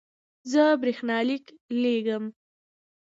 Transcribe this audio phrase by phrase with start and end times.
[0.51, 1.45] زه برېښنالیک
[1.81, 2.25] لیږم